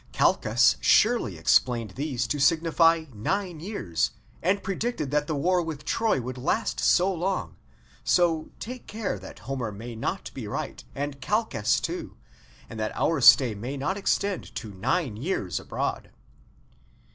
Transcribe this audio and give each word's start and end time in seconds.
Calchas 0.13 0.77
surely 0.81 1.37
explained 1.37 1.91
these 1.91 2.25
to 2.25 2.39
signify 2.39 3.05
nine 3.13 3.59
years 3.59 4.09
and 4.41 4.63
predicted 4.63 5.11
that 5.11 5.27
the 5.27 5.35
war 5.35 5.61
with 5.61 5.85
Troy 5.85 6.19
would 6.19 6.39
last 6.39 6.79
so 6.79 7.13
long; 7.13 7.55
so 8.03 8.49
take 8.59 8.87
care 8.87 9.19
that 9.19 9.37
Homer 9.45 9.71
may 9.71 9.95
not 9.95 10.31
be 10.33 10.47
right 10.47 10.83
and 10.95 11.21
Calchas, 11.21 11.79
too, 11.79 12.17
and 12.67 12.79
that 12.79 12.95
our 12.95 13.21
stay 13.21 13.53
may 13.53 13.77
not 13.77 13.95
extend 13.95 14.55
to 14.55 14.73
nine 14.73 15.17
years 15.17 15.59
abroad." 15.59 16.09